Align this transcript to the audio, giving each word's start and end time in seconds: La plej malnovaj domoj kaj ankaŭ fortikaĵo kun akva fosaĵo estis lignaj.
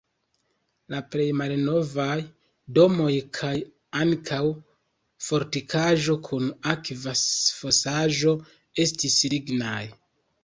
La 0.91 0.99
plej 1.15 1.25
malnovaj 1.39 2.15
domoj 2.77 3.11
kaj 3.39 3.51
ankaŭ 4.05 4.39
fortikaĵo 5.25 6.15
kun 6.31 6.49
akva 6.75 7.13
fosaĵo 7.59 8.33
estis 8.85 9.19
lignaj. 9.35 9.83